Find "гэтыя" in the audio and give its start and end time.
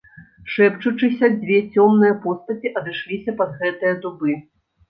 3.61-3.93